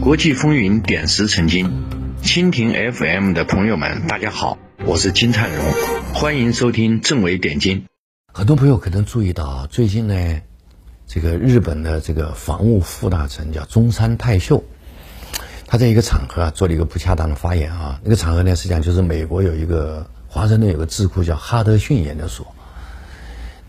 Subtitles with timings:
[0.00, 1.70] 国际风云点石成金，
[2.22, 5.64] 蜻蜓 FM 的朋友们，大家好，我是金灿荣，
[6.14, 7.86] 欢迎收听政委点金。
[8.32, 10.40] 很多朋友可能注意到，最近呢，
[11.06, 14.64] 这个日本的这个防务副大臣叫中山泰秀，
[15.66, 18.00] 他在一个场合啊做了一个不恰当的发言啊。
[18.02, 22.54] 那个场合呢，实际上就是美国有一个华盛顿有个智库叫哈德逊研究所，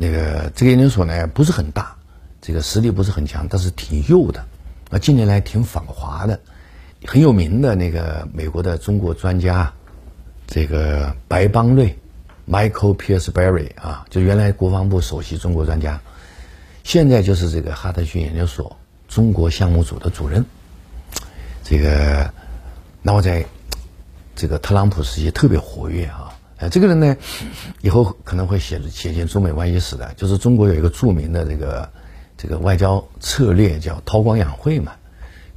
[0.02, 1.96] 那个这个研究所呢不是很大，
[2.42, 4.44] 这个实力不是很强，但是挺幼的。
[4.90, 6.40] 那近年来挺反华的，
[7.06, 9.72] 很有名的那个美国的中国专家，
[10.48, 11.96] 这个白邦瑞
[12.50, 16.02] ，Michael Pierceberry 啊，就原来国防部首席中国专家，
[16.84, 18.76] 现在就是这个哈德逊研究所
[19.08, 20.44] 中国项目组的主任。
[21.64, 22.34] 这个，
[23.04, 23.46] 那我在
[24.36, 26.31] 这个特朗普时期特别活跃啊，
[26.62, 27.18] 呃，这个人呢，
[27.82, 31.92] 以后可能会写写进中美关系史的，就是中国有一个著名的这个。
[32.38, 34.94] 这个外交策略叫韬光养晦嘛，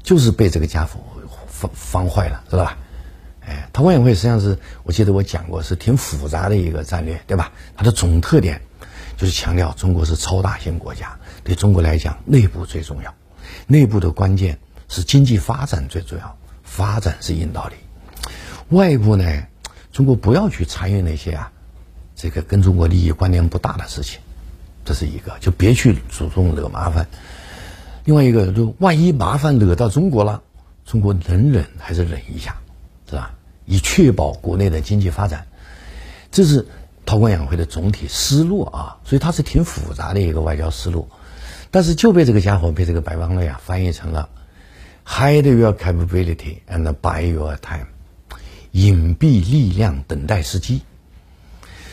[0.02, 1.00] 就是被这个家伙
[1.48, 2.76] 方方坏了，知道吧？
[3.40, 7.52] 哎，韬光养晦实际上是我记得我讲过，是挺复杂的一个战略，对吧？
[7.74, 8.60] 它的总特点
[9.16, 13.14] 就是强调中国是超大型国家，对中国来讲内部最重要，
[13.66, 14.58] 内部的关键
[14.90, 17.76] 是经济发展最重要，发展是硬道理。
[18.68, 19.46] 外部呢，
[19.94, 21.52] 中国不要去参与那些啊，
[22.16, 24.18] 这个跟中国利益关联不大的事情。
[24.84, 27.06] 这是一个，就别去主动惹麻烦。
[28.04, 30.42] 另外一个，就万一麻烦惹到中国了，
[30.84, 32.56] 中国能忍还是忍一下，
[33.08, 33.36] 是吧？
[33.66, 35.46] 以确保国内的经济发展，
[36.32, 36.66] 这是
[37.06, 38.98] 韬光养晦的总体思路啊。
[39.04, 41.08] 所以它是挺复杂的一个外交思路，
[41.70, 44.28] 但是就被这个家伙被这个白邦瑞啊翻译成了
[45.06, 47.86] hide your capability and buy your time，
[48.74, 50.82] 隐蔽力量，等待时机。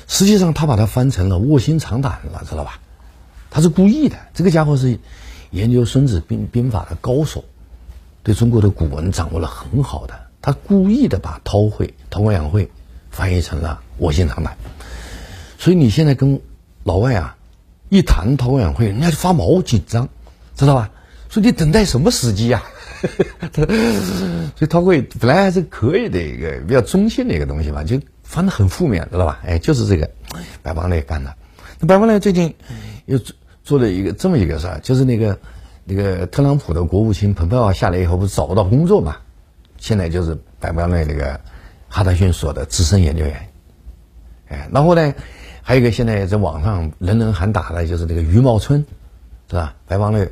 [0.07, 2.79] 实际上，他把它翻成了卧薪尝胆了，知道吧？
[3.51, 4.17] 他是故意的。
[4.33, 4.97] 这个家伙是
[5.51, 7.45] 研究《孙子兵兵法》的高手，
[8.23, 10.19] 对中国的古文掌握了很好的。
[10.41, 12.67] 他故意的把“韬晦”“韬光养晦”
[13.11, 14.57] 翻译成了“卧薪尝胆”。
[15.59, 16.41] 所以你现在跟
[16.83, 17.37] 老外啊
[17.89, 20.09] 一谈“韬光养晦”，人家就发毛紧张，
[20.55, 20.89] 知道吧？
[21.29, 22.63] 说你等待什么时机呀？
[24.55, 27.99] 所以韬会本来还是可以的一个比较中性的一个东西嘛，就。
[28.23, 29.41] 翻的很负面，知道吧？
[29.45, 30.09] 哎，就是这个
[30.63, 31.35] 白邦雷干的。
[31.81, 32.55] 那白邦雷最近
[33.05, 35.37] 又做做了一个这么一个事儿，就是那个
[35.83, 39.17] 那个特朗普的国务卿蓬佩奥下来以后，不是找不到工作嘛？
[39.79, 41.37] 现在就是白邦雷那个
[41.89, 43.49] 哈德逊所的资深研究员。
[44.47, 45.13] 哎，然后呢，
[45.61, 48.85] 还有一个现在在网上人人喊打的，就是那个余茂春，
[49.49, 49.75] 是吧？
[49.87, 50.25] 白邦雷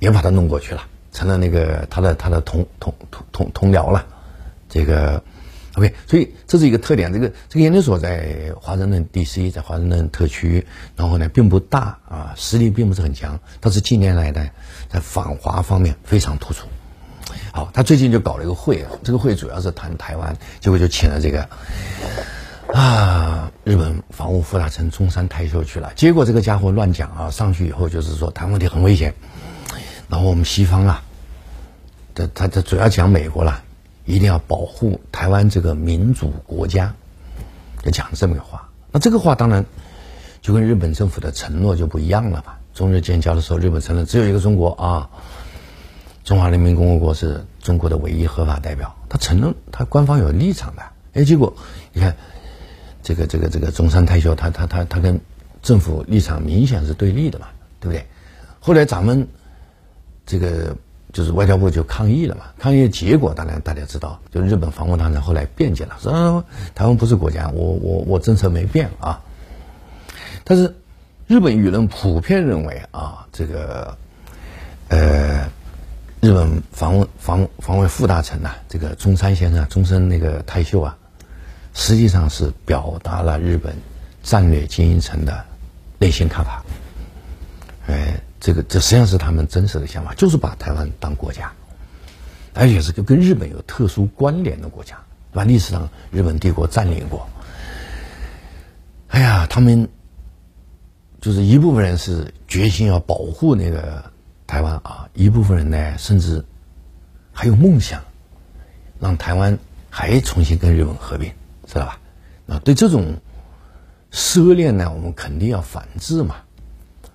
[0.00, 4.04] 也把他弄过去了，成了那个他的他的同同同同同僚了，
[4.68, 5.22] 这个。
[5.74, 7.10] OK，所以这是一个特点。
[7.10, 14.46] 这个这个研究所在华盛顿 DC，在华盛顿特区，然后呢并不大啊，实力并不是很强，但是近年来呢
[14.90, 16.66] 在反华方面非常突出。
[17.54, 21.48] 好，他最近就搞了一个会，这个会主要是谈台湾，结果就请了这个
[22.74, 25.90] 啊日本防务副大臣中山泰秀去了。
[25.96, 29.14] 结果这个家伙乱讲啊，上去以后就是说台湾问题很危险，
[30.12, 31.02] 然后我们西方啊，
[32.14, 33.64] 这他他主要讲美国了。
[34.04, 36.92] 一定要保护台湾这个民主国家，
[37.84, 38.68] 就讲这么个话。
[38.90, 39.64] 那这个话当然
[40.40, 42.58] 就跟日本政府的承诺就不一样了吧。
[42.74, 45.08] 中日建交的时候，日本承认只有一个中国啊，
[46.24, 50.82] 中华人民共和国是中国的唯一合法代表，他承认他官方有立场的。
[51.14, 51.54] 哎，结果
[51.92, 52.16] 你看
[53.04, 55.20] 这个这个这个中山泰秀，他他他他跟
[55.62, 57.46] 政府立场明显是对立的嘛，
[57.78, 58.04] 对不对？
[58.58, 59.28] 后来咱们
[60.26, 60.76] 这个。
[61.12, 66.42] 就是外交部就抗议了嘛，抗议的结果当然大家知道，就日本防卫大臣后来辩解了，说
[66.74, 69.20] 台湾不是国家，我我我政策没变啊。
[70.42, 70.74] 但是
[71.26, 73.94] 日本舆论普遍认为啊，这个
[74.88, 75.46] 呃
[76.22, 80.96] 日本防务防防卫副大臣呐，这个中山先生，中山那个泰秀啊，
[81.74, 83.76] 实际上是表达了日本
[84.22, 85.44] 战略精英层的
[85.98, 86.64] 内心看法，
[87.86, 88.18] 哎。
[88.42, 91.52] 这个这实际上是他们真实的想法，就是把台湾当国家，
[92.54, 94.98] 而且是个跟日本有特殊关联的国家，
[95.30, 95.44] 对吧？
[95.44, 97.24] 历史上日本帝国占领过。
[99.10, 99.88] 哎呀，他们
[101.20, 104.02] 就是一部分人是决心要保护那个
[104.44, 106.44] 台湾啊，一部分人呢，甚至
[107.30, 108.02] 还有梦想，
[108.98, 109.56] 让台湾
[109.88, 111.30] 还重新跟日本合并，
[111.64, 111.96] 知道吧？
[112.44, 113.14] 那对这种
[114.10, 116.34] 奢恋呢，我们肯定要反制嘛。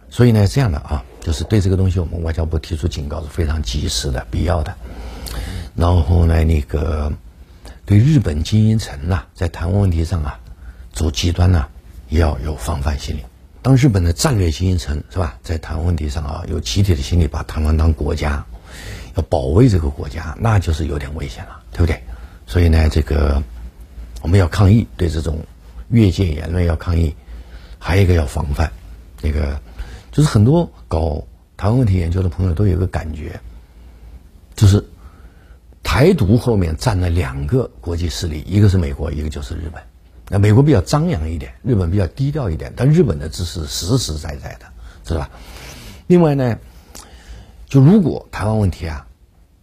[0.09, 1.03] 所以呢，这样的啊。
[1.27, 4.73] 就是对这个东西，我们外交部提出警告是非常及时的、必要的。
[5.75, 7.11] 然后呢，那个
[7.85, 10.39] 对日本精英层呐，在台湾问题上啊，
[10.93, 11.67] 走极端呢，
[12.07, 13.19] 也要有防范心理。
[13.61, 18.45] 当日本的战略精英层是吧，在台湾问题上啊，有集体的心理把台湾当国家，
[19.15, 22.01] 要保卫这个国家，那就是有点危险了，对不对？
[22.45, 23.43] 所以呢，这个
[24.21, 25.45] 我们要抗议，对这种
[25.89, 27.13] 越界言论要抗议，
[27.77, 28.71] 还有一个要防范，
[29.21, 29.59] 那个
[30.17, 31.23] 就是很多搞
[31.57, 33.39] 台湾问题研究的朋友都有个感觉，
[34.55, 34.83] 就是
[35.83, 39.79] 台独后面站了两个国际势力，一个是美国，一个就是日本。
[40.27, 44.65] 那美国比较张扬一点，日本比较低调一点，但日本的支持实实在在的，
[45.03, 45.29] 知道吧？
[46.07, 46.57] 另外呢，
[47.67, 49.05] 就如果台湾问题啊，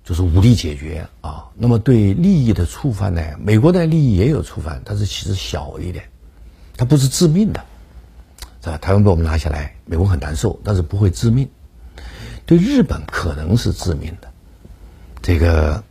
[0.05, 6.05] 就是武力解决啊，那么对利益的触犯呢，美国的利益也有触犯，但是其实小一点，
[6.77, 7.65] 它不是致命的，
[8.71, 8.79] 吧？
[8.79, 11.49] 台湾被我们拿下来，美国很难受，但是不会致命。
[12.47, 14.29] 对日本可能是致命的，
[15.23, 15.83] 这个。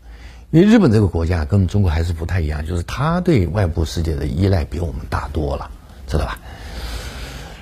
[0.51, 5.71] 因为日本这个国家跟中国还是不太一样，就是它对外部世界的依赖比我们大多了，
[6.05, 6.37] 知道吧？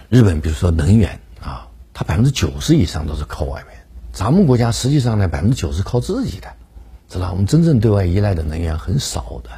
[0.09, 3.79] 日本比如说能源啊，它百分之九十以上都是靠外面，
[4.11, 6.51] 咱们国家实际上呢百分之九十靠自己的，
[7.07, 9.49] 知道我们真正对外依赖的能源很少的。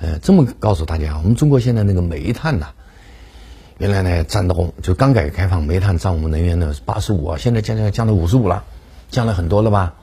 [0.00, 2.70] 呃，这么告诉大家，我们中国现在那个煤炭呐，
[3.80, 8.62] 原来呢占到就刚改革开放，煤炭占我们能源的八十五啊，现在降降降到五十五了，
[9.10, 9.94] 降了很多了吧？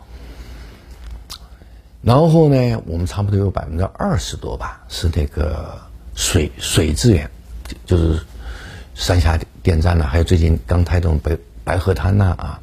[2.01, 5.79] 然后呢，我们差不多有百分之二十多吧，是那个
[6.15, 7.29] 水水资源，
[7.85, 8.19] 就是
[8.95, 12.59] 三峡电站呢，还有最近刚开通白白河滩呐啊，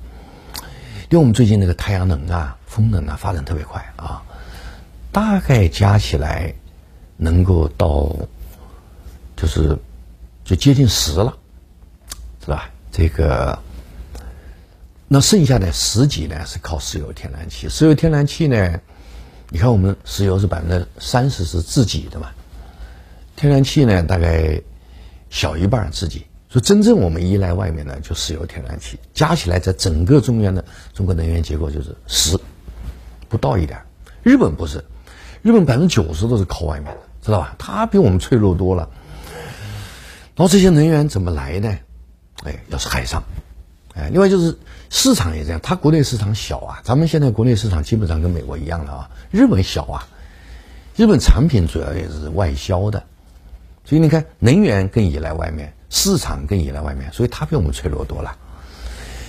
[1.10, 4.20] 因为我们最近那个太阳能啊、风能啊发展特别快啊，
[5.12, 6.52] 大概加起来
[7.16, 8.10] 能够到
[9.36, 9.78] 就是
[10.44, 11.36] 就接近十了，
[12.44, 12.70] 是吧？
[12.92, 13.58] 这个
[15.08, 18.80] 那剩下的十几呢是靠石油天然气，石油天然气呢。
[19.50, 22.30] 你看，我们石油是百分之三十是自己的嘛，
[23.36, 24.60] 天然气呢大概
[25.30, 32.36] 小一半自己，所以真正我们依赖外面的就石油、天然气，加起来在整个中原的中国能源结构就是十
[33.28, 33.80] 不到一点。
[34.22, 34.82] 日本不是，
[35.42, 37.54] 日本百分之九十都是靠外面的，知道吧？
[37.58, 38.88] 它比我们脆弱多了。
[40.36, 41.76] 然后这些能源怎么来呢？
[42.44, 43.22] 哎，要是海上。
[43.94, 44.58] 哎，另外就是
[44.90, 50.08] 市场也这样，它国内市场小啊，咱们现在国内市场基本上跟美国一样的啊，日本小啊，
[50.96, 53.04] 日本产品主要也是外销的，
[53.84, 58.36] 所以你看能源更依赖外面，市场更依赖外面，所以它比我们脆弱多了，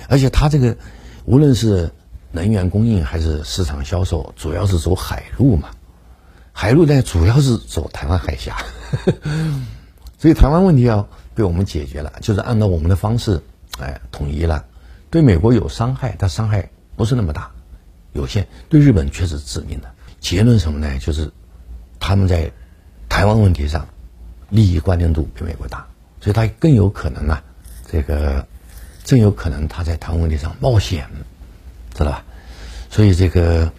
[0.09, 0.75] 而且它这个
[1.25, 1.91] 无论是
[2.31, 5.69] 能源供应还是市场销售，主要是走海路嘛，
[6.53, 8.57] 海路呢主要是走台湾海峡，
[10.25, 13.43] 所以台湾问题要被我们解决了，就是按照我们的方式。
[13.77, 14.65] 哎，统一了，
[15.11, 17.51] 对美国有伤害，但伤害不是那么大，
[18.13, 18.47] 有限。
[18.67, 19.91] 对日本却是致命的。
[20.19, 20.97] 结论什么呢？
[20.97, 21.31] 就是
[21.99, 22.51] 他们在
[23.07, 23.87] 台湾问题上
[24.49, 25.85] 利益关联度比美国大，
[26.19, 27.43] 所以他更有可能啊，
[27.87, 28.47] 这个
[29.07, 31.07] 更有可能他在台湾问题上冒险，
[31.93, 32.23] 知道吧？
[32.89, 33.71] 所以这个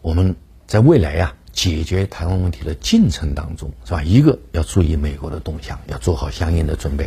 [0.00, 0.36] 我们
[0.66, 4.02] 在未来呀解决台湾问题的进程当中，是吧？
[4.02, 7.06] 一个要注意美国的动向，要做好相应的准备；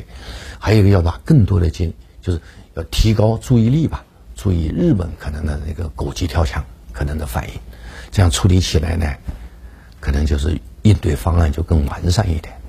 [0.59, 2.41] 还有一个要把更多的精就是
[2.73, 4.03] 要提高注意力吧，
[4.35, 7.59] 注意日本可能的那个狗急跳墙可能的反应，
[8.11, 9.05] 这样处理起来呢，
[9.99, 12.59] 可能就是应对方案就更完善一点。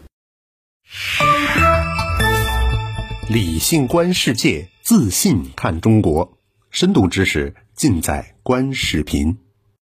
[3.30, 6.36] 理性观世界，自信看中国，
[6.70, 9.38] 深度知识尽在观视频。